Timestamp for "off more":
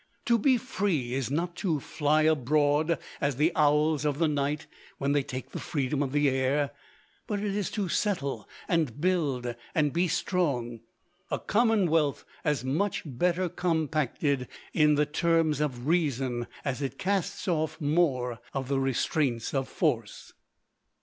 17.47-18.39